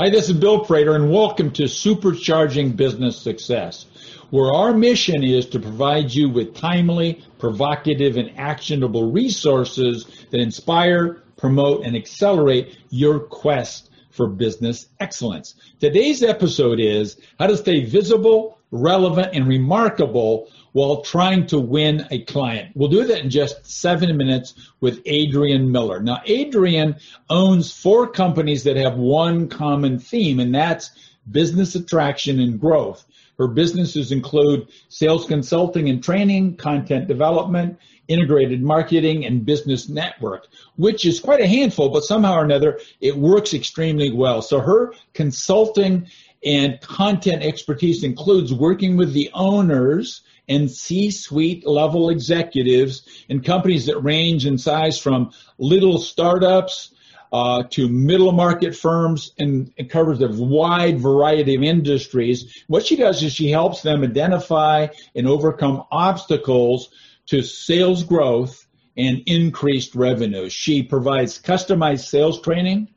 [0.00, 3.84] Hi, this is Bill Prater, and welcome to Supercharging Business Success,
[4.30, 11.22] where our mission is to provide you with timely, provocative, and actionable resources that inspire,
[11.36, 15.54] promote, and accelerate your quest for business excellence.
[15.80, 22.22] Today's episode is how to stay visible, relevant, and remarkable while trying to win a
[22.22, 22.72] client.
[22.74, 26.00] We'll do that in just seven minutes with Adrian Miller.
[26.00, 26.96] Now, Adrian
[27.28, 30.90] owns four companies that have one common theme, and that's
[31.30, 33.04] business attraction and growth.
[33.40, 41.06] Her businesses include sales consulting and training, content development, integrated marketing, and business network, which
[41.06, 44.42] is quite a handful, but somehow or another, it works extremely well.
[44.42, 46.06] So her consulting
[46.44, 54.00] and content expertise includes working with the owners and C-suite level executives in companies that
[54.00, 56.90] range in size from little startups
[57.32, 62.64] uh, to middle market firms and it covers a wide variety of industries.
[62.66, 66.90] What she does is she helps them identify and overcome obstacles
[67.26, 70.48] to sales growth and increased revenue.
[70.48, 72.88] She provides customized sales training,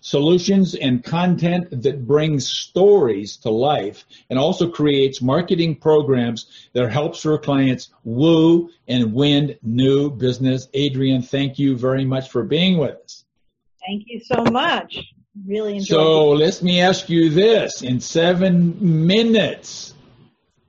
[0.00, 7.22] solutions and content that brings stories to life and also creates marketing programs that helps
[7.22, 10.68] her clients woo and win new business.
[10.74, 13.23] Adrian, thank you very much for being with us.
[13.86, 14.98] Thank you so much.
[15.46, 16.36] Really enjoyed So it.
[16.36, 18.76] let me ask you this in seven
[19.06, 19.94] minutes.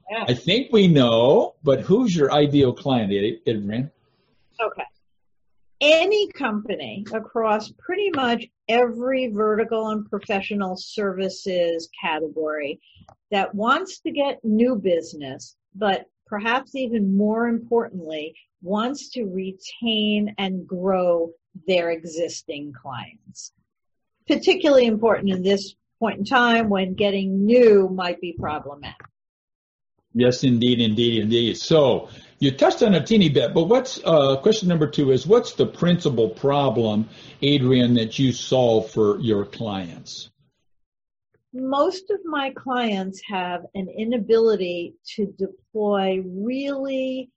[0.09, 0.25] Yeah.
[0.27, 3.11] I think we know, but who's your ideal client,
[3.47, 3.91] Adrienne?
[4.61, 4.83] Okay
[5.81, 12.79] any company across pretty much every vertical and professional services category
[13.31, 18.33] that wants to get new business, but perhaps even more importantly,
[18.65, 21.31] wants to retain and grow
[21.67, 23.51] their existing clients.
[24.27, 29.05] Particularly important in this point in time when getting new might be problematic.
[30.15, 31.57] Yes, indeed, indeed, indeed.
[31.57, 32.09] So
[32.39, 35.67] you touched on a teeny bit, but what's uh, question number two is what's the
[35.67, 37.09] principal problem,
[37.41, 40.31] Adrian, that you solve for your clients?
[41.53, 47.29] Most of my clients have an inability to deploy really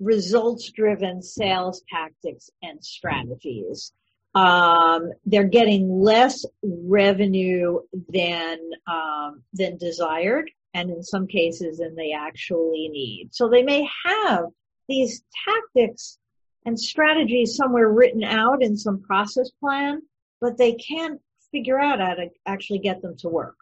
[0.00, 3.92] results driven sales tactics and strategies.
[4.34, 7.78] Um, they're getting less revenue
[8.08, 13.28] than um, than desired and in some cases than they actually need.
[13.32, 14.46] So they may have
[14.88, 16.18] these tactics
[16.66, 20.02] and strategies somewhere written out in some process plan,
[20.40, 21.20] but they can't
[21.52, 23.56] figure out how to actually get them to work.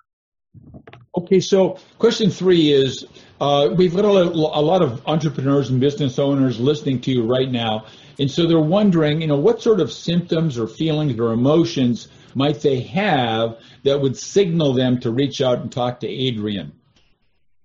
[1.17, 3.07] Okay, so question three is
[3.43, 7.27] uh, we've got a lot, a lot of entrepreneurs and business owners listening to you
[7.27, 7.87] right now,
[8.21, 12.61] and so they're wondering, you know, what sort of symptoms or feelings or emotions might
[12.61, 16.71] they have that would signal them to reach out and talk to Adrian?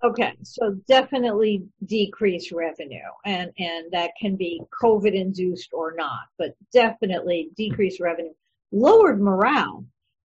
[0.03, 6.55] Okay, so definitely decrease revenue, and and that can be COVID induced or not, but
[6.73, 8.33] definitely decreased revenue,
[8.71, 9.85] lowered morale.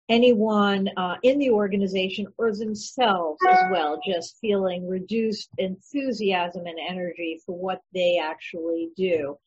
[0.09, 7.39] Anyone uh, in the organization or themselves as well, just feeling reduced enthusiasm and energy
[7.45, 9.37] for what they actually do,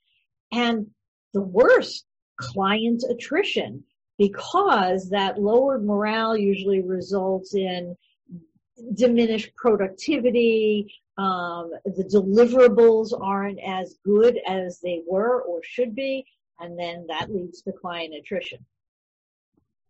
[0.53, 0.87] and
[1.35, 2.07] the worst,
[2.41, 3.85] client attrition,
[4.19, 7.97] because that lowered morale usually results in
[8.95, 10.93] diminished productivity.
[11.17, 16.25] Um, the deliverables aren't as good as they were or should be,
[16.59, 18.65] and then that leads to client attrition.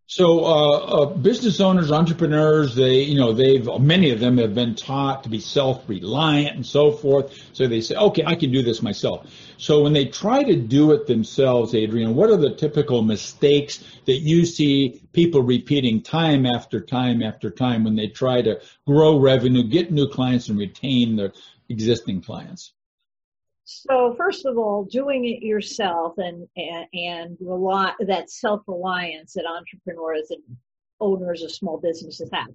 [0.06, 4.74] So, uh, uh, business owners, entrepreneurs, they, you know, they've, many of them have been
[4.74, 7.34] taught to be self-reliant and so forth.
[7.54, 9.26] So they say, okay, I can do this myself.
[9.56, 14.18] So when they try to do it themselves, Adrian, what are the typical mistakes that
[14.18, 19.62] you see people repeating time after time after time when they try to grow revenue,
[19.62, 21.32] get new clients and retain their
[21.70, 22.73] existing clients?
[23.64, 29.46] So first of all, doing it yourself and and, and rely, that self reliance that
[29.46, 30.42] entrepreneurs and
[31.00, 32.48] owners of small businesses have.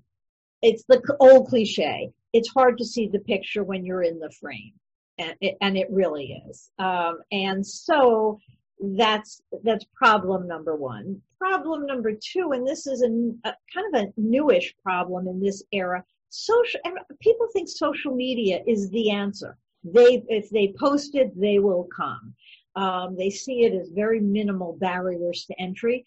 [0.62, 2.12] It's the old cliche.
[2.33, 4.74] It's hard to see the picture when you're in the frame,
[5.18, 6.69] and it, and it really is.
[6.78, 8.39] Um, and so
[8.80, 11.19] that's that's problem number one.
[11.39, 15.63] Problem number two, and this is a, a kind of a newish problem in this
[15.72, 16.04] era.
[16.30, 16.80] Social
[17.19, 22.34] people think social media is the answer they if they post it, they will come.
[22.76, 26.06] Um, they see it as very minimal barriers to entry,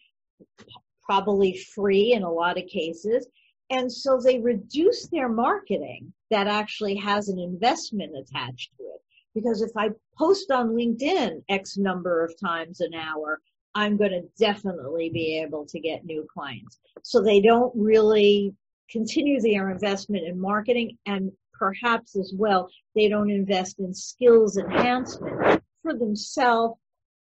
[1.02, 3.26] probably free in a lot of cases.
[3.70, 9.00] And so they reduce their marketing that actually has an investment attached to it.
[9.34, 13.40] Because if I post on LinkedIn X number of times an hour,
[13.74, 16.78] I'm going to definitely be able to get new clients.
[17.02, 18.54] So they don't really
[18.90, 25.62] continue their investment in marketing and perhaps as well, they don't invest in skills enhancement
[25.82, 26.74] for themselves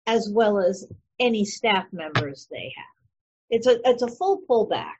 [0.08, 0.88] as well as
[1.20, 2.96] any staff members they have.
[3.52, 4.94] It's a, it's a full pullback.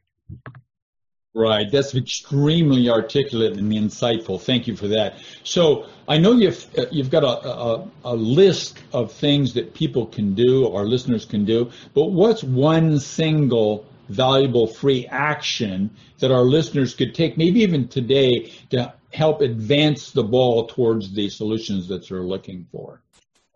[1.34, 1.66] Right.
[1.72, 4.40] That's extremely articulate and insightful.
[4.40, 5.16] Thank you for that.
[5.44, 10.36] So I know you've you've got a, a, a list of things that people can
[10.36, 11.72] do, our listeners can do.
[11.96, 15.90] But what's one single valuable free action
[16.20, 21.30] that our listeners could take, maybe even today, to help advance the ball towards the
[21.30, 23.02] solutions that they're looking for?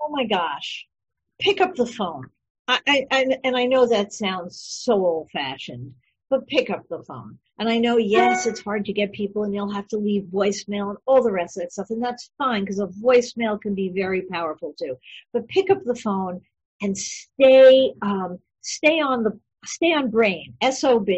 [0.01, 0.87] Oh my gosh!
[1.39, 2.29] Pick up the phone.
[2.67, 5.93] I, I, and I know that sounds so old fashioned,
[6.29, 7.39] but pick up the phone.
[7.59, 10.89] And I know, yes, it's hard to get people and you'll have to leave voicemail
[10.89, 11.89] and all the rest of that stuff.
[11.89, 14.97] And that's fine because a voicemail can be very powerful too.
[15.33, 16.41] But pick up the phone
[16.81, 21.09] and stay, um, stay on the, stay on brain, SOB,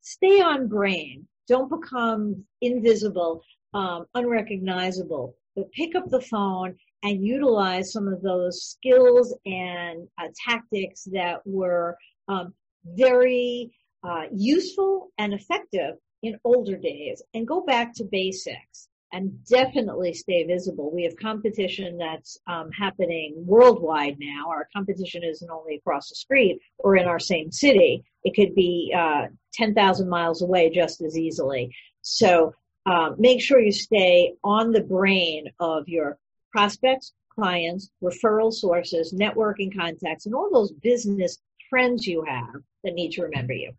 [0.00, 1.26] stay on brain.
[1.48, 3.42] Don't become invisible,
[3.74, 10.28] um, unrecognizable, but pick up the phone and utilize some of those skills and uh,
[10.48, 11.96] tactics that were
[12.28, 12.54] um,
[12.84, 13.70] very
[14.04, 20.44] uh, useful and effective in older days and go back to basics and definitely stay
[20.44, 20.90] visible.
[20.90, 24.48] We have competition that's um, happening worldwide now.
[24.48, 28.02] Our competition isn't only across the street or in our same city.
[28.24, 31.74] It could be uh, 10,000 miles away just as easily.
[32.00, 32.54] So
[32.86, 36.18] uh, make sure you stay on the brain of your
[36.50, 41.38] prospects, clients, referral sources, networking contacts, and all those business
[41.70, 43.72] friends you have that need to remember you.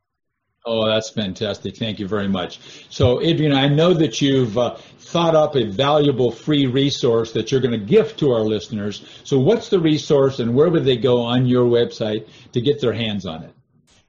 [0.65, 1.75] Oh, that's fantastic.
[1.75, 2.87] Thank you very much.
[2.89, 7.59] So, Adrian, I know that you've uh, thought up a valuable free resource that you're
[7.59, 9.05] going to gift to our listeners.
[9.25, 12.93] So, what's the resource and where would they go on your website to get their
[12.93, 13.53] hands on it?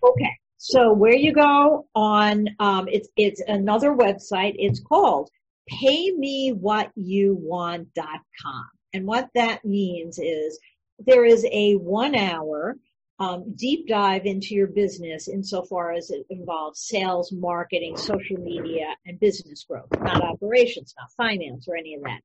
[0.00, 0.38] Okay.
[0.66, 4.54] So, where you go on, um, it's, it's another website.
[4.56, 5.28] It's called
[5.70, 8.64] paymewhatyouwant.com.
[8.94, 10.58] And what that means is
[10.98, 12.78] there is a one hour
[13.18, 19.20] um, deep dive into your business insofar as it involves sales, marketing, social media, and
[19.20, 22.22] business growth, not operations, not finance, or any of that.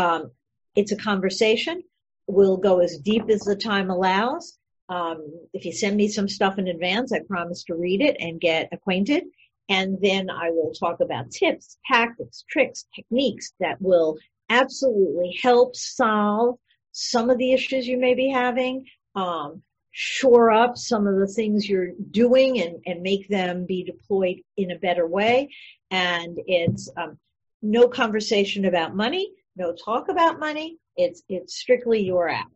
[0.00, 0.30] Um,
[0.76, 1.82] it's a conversation.
[2.28, 4.56] We'll go as deep as the time allows.
[4.88, 8.40] Um, if you send me some stuff in advance, I promise to read it and
[8.40, 9.24] get acquainted.
[9.68, 14.16] And then I will talk about tips, tactics, tricks, techniques that will
[14.48, 16.56] absolutely help solve
[16.92, 18.86] some of the issues you may be having.
[19.14, 24.40] Um, shore up some of the things you're doing and, and make them be deployed
[24.56, 25.50] in a better way.
[25.90, 27.18] And it's um,
[27.62, 30.78] no conversation about money, no talk about money.
[30.96, 32.46] It's it's strictly your app.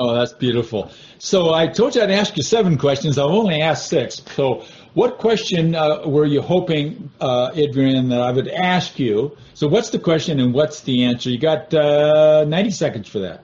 [0.00, 0.92] Oh, that's beautiful.
[1.18, 3.18] So I told you I'd ask you seven questions.
[3.18, 4.22] I've only asked six.
[4.36, 4.64] So
[4.94, 9.36] what question uh, were you hoping, uh, Adrian, that I would ask you?
[9.54, 11.30] So what's the question and what's the answer?
[11.30, 13.42] You got uh, 90 seconds for that.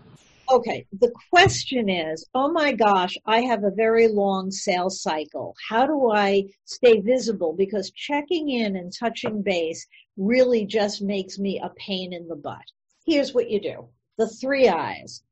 [0.48, 5.56] Okay, the question is, oh my gosh, I have a very long sales cycle.
[5.68, 7.52] How do I stay visible?
[7.58, 9.84] Because checking in and touching base
[10.16, 12.62] really just makes me a pain in the butt.
[13.04, 13.88] Here's what you do.
[14.18, 15.23] The three I's.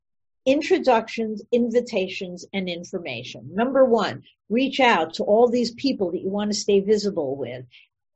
[0.45, 3.49] Introductions, invitations, and information.
[3.53, 7.65] Number one, reach out to all these people that you want to stay visible with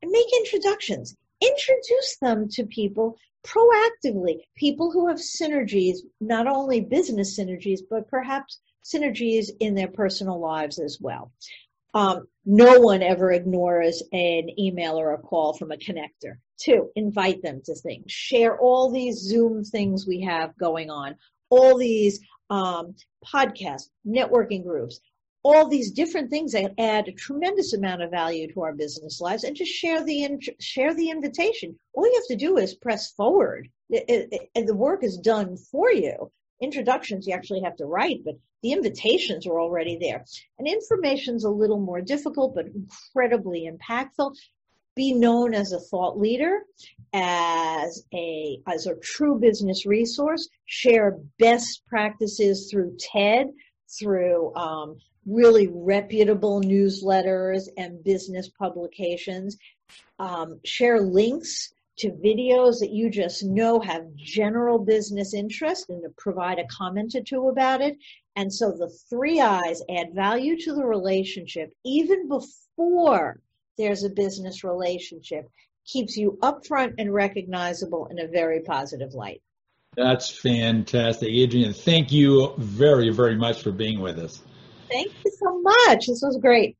[0.01, 1.15] and make introductions.
[1.41, 3.17] Introduce them to people
[3.47, 10.39] proactively people who have synergies, not only business synergies, but perhaps synergies in their personal
[10.39, 11.31] lives as well.
[11.93, 16.37] Um, no one ever ignores an email or a call from a connector.
[16.59, 18.11] Two, invite them to things.
[18.11, 21.15] Share all these Zoom things we have going on,
[21.49, 24.99] all these um, podcasts, networking groups,
[25.43, 29.43] all these different things that add a tremendous amount of value to our business lives
[29.43, 31.77] and just share the in, share the invitation.
[31.93, 33.69] All you have to do is press forward.
[33.89, 36.31] And the work is done for you.
[36.61, 40.25] Introductions you actually have to write but the invitations are already there.
[40.57, 44.35] And information's a little more difficult but incredibly impactful.
[44.95, 46.63] Be known as a thought leader
[47.17, 53.47] as a as a true business resource share best practices through TED
[53.99, 59.57] through um, really reputable newsletters and business publications.
[60.19, 66.09] Um, share links to videos that you just know have general business interest and to
[66.17, 67.97] provide a comment or two about it.
[68.35, 73.39] And so the three I's add value to the relationship even before
[73.77, 75.49] there's a business relationship,
[75.87, 79.41] keeps you upfront and recognizable in a very positive light.
[79.95, 81.29] That's fantastic.
[81.29, 84.41] Adrian, thank you very, very much for being with us.
[84.89, 86.05] Thank you so much.
[86.07, 86.77] This was great.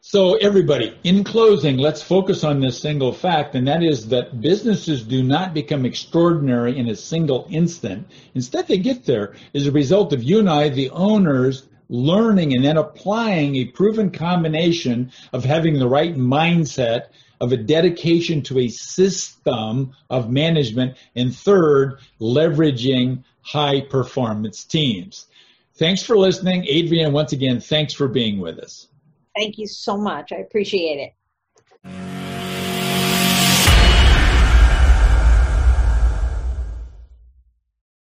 [0.00, 5.02] So everybody, in closing, let's focus on this single fact, and that is that businesses
[5.02, 8.06] do not become extraordinary in a single instant.
[8.34, 12.64] Instead, they get there as a result of you and I, the owners, learning and
[12.64, 17.08] then applying a proven combination of having the right mindset,
[17.40, 25.26] of a dedication to a system of management, and third, leveraging high performance teams.
[25.74, 26.66] Thanks for listening.
[26.68, 28.88] Adrienne, once again, thanks for being with us.
[29.36, 30.32] Thank you so much.
[30.32, 31.12] I appreciate it.